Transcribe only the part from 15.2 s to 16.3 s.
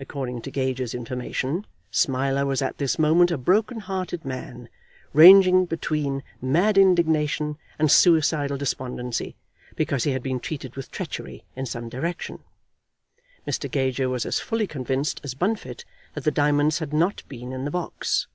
as Bunfit that